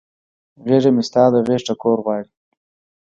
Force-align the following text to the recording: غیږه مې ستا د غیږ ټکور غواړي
غیږه 0.67 0.91
مې 0.95 1.03
ستا 1.07 1.23
د 1.33 1.35
غیږ 1.47 1.61
ټکور 1.67 1.97
غواړي 2.05 2.29